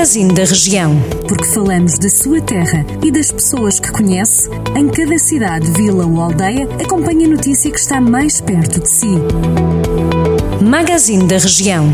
[0.00, 0.98] Magazine da Região.
[1.28, 6.22] Porque falamos da sua terra e das pessoas que conhece, em cada cidade, vila ou
[6.22, 9.18] aldeia, acompanhe a notícia que está mais perto de si.
[10.62, 11.92] Magazine da Região.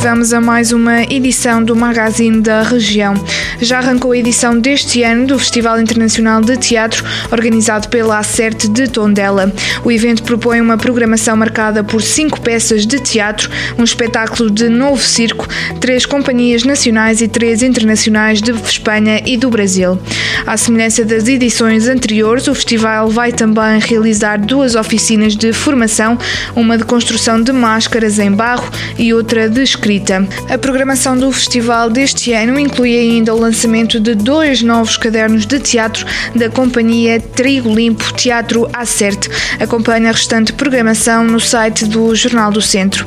[0.00, 3.14] Vamos a mais uma edição do Magazine da Região.
[3.60, 8.86] Já arrancou a edição deste ano do Festival Internacional de Teatro, organizado pela Acerte de
[8.88, 9.52] Tondela.
[9.82, 15.02] O evento propõe uma programação marcada por cinco peças de teatro, um espetáculo de novo
[15.02, 15.48] circo,
[15.80, 19.98] três companhias nacionais e três internacionais de Espanha e do Brasil.
[20.46, 26.18] À semelhança das edições anteriores, o festival vai também realizar duas oficinas de formação,
[26.54, 30.26] uma de construção de máscaras em barro e outra de escrita.
[30.48, 35.58] A programação do festival deste ano inclui ainda o lançamento de dois novos cadernos de
[35.58, 39.30] teatro da companhia Trigo Limpo Teatro Acerte.
[39.60, 43.06] Acompanha a restante programação no site do Jornal do Centro.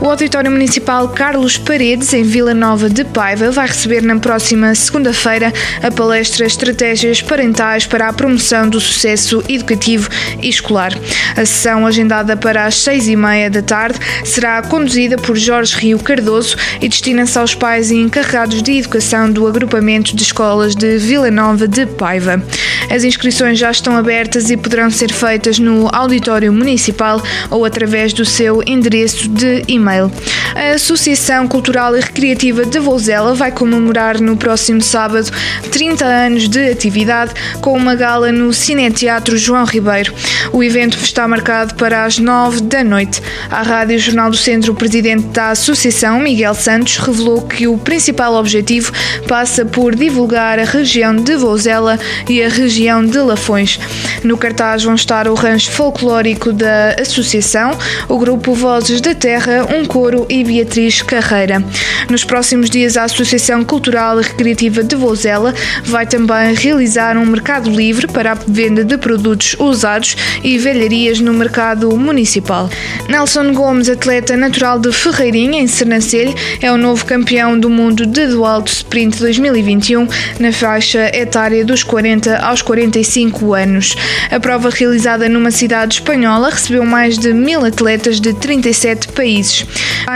[0.00, 5.52] O Auditório Municipal Carlos Paredes, em Vila Nova de Paiva, vai receber na próxima segunda-feira
[5.82, 10.08] a palestra Estratégias Parentais para a Promoção do Sucesso Educativo
[10.40, 10.92] e Escolar.
[11.36, 15.98] A sessão, agendada para as seis e meia da tarde, será conduzida por Jorge Rio
[15.98, 20.98] Cardoso Cardoso e destina-se aos pais e encarregados de educação do agrupamento de escolas de
[20.98, 22.42] Vila Nova de Paiva.
[22.90, 28.24] As inscrições já estão abertas e poderão ser feitas no auditório municipal ou através do
[28.24, 30.12] seu endereço de e-mail.
[30.54, 35.30] A Associação Cultural e Recreativa de Vouzela vai comemorar no próximo sábado
[35.70, 40.12] 30 anos de atividade com uma gala no Cineteatro João Ribeiro.
[40.52, 43.22] O evento está marcado para as 9 da noite.
[43.48, 48.34] A Rádio Jornal do Centro, o presidente da Associação, Miguel Santos, revelou que o principal
[48.34, 48.92] objetivo
[49.28, 53.78] passa por divulgar a região de Vouzela e a região de Lafões.
[54.24, 57.76] No cartaz vão estar o rancho folclórico da Associação,
[58.08, 61.62] o grupo Vozes da Terra, um coro e Beatriz Carreira.
[62.08, 67.70] Nos próximos dias, a Associação Cultural e Recreativa de Vouzela vai também realizar um mercado
[67.70, 72.68] livre para a venda de produtos usados e velharias no mercado municipal.
[73.08, 78.26] Nelson Gomes, atleta natural de Ferreirinha, em Sernancelho, é o novo campeão do mundo de
[78.26, 80.06] do alto sprint 2021
[80.38, 83.96] na faixa etária dos 40 aos 45 anos.
[84.30, 89.66] A prova realizada numa cidade espanhola recebeu mais de mil atletas de 37 países.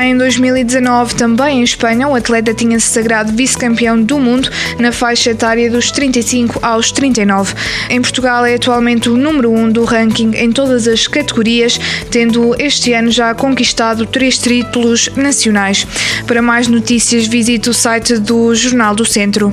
[0.02, 5.30] Em 2019, também em Espanha, o atleta tinha se sagrado vice-campeão do mundo na faixa
[5.30, 7.54] etária dos 35 aos 39.
[7.90, 11.78] Em Portugal é atualmente o número 1 um do ranking em todas as categorias,
[12.10, 15.86] tendo este ano já conquistado três títulos nacionais.
[16.26, 19.52] Para mais notícias, visite o site do Jornal do Centro.